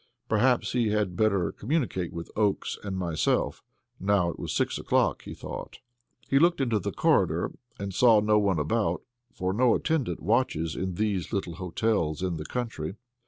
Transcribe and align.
Perhaps 0.27 0.71
he 0.71 0.87
had 0.89 1.15
better 1.15 1.51
communicate 1.51 2.11
with 2.11 2.31
Oakes 2.35 2.75
and 2.83 2.97
myself, 2.97 3.61
now 3.99 4.29
it 4.31 4.39
was 4.39 4.51
six 4.51 4.79
o'clock, 4.79 5.21
he 5.25 5.35
thought. 5.35 5.77
He 6.27 6.39
looked 6.39 6.59
into 6.59 6.79
the 6.79 6.91
corridor 6.91 7.51
and 7.77 7.93
saw 7.93 8.19
no 8.19 8.39
one 8.39 8.57
about, 8.57 9.03
for 9.31 9.53
no 9.53 9.75
attendant 9.75 10.19
watches 10.19 10.75
in 10.75 10.95
these 10.95 11.31
little 11.31 11.57
hotels 11.57 12.23
in 12.23 12.37
the 12.37 12.45
country. 12.45 12.95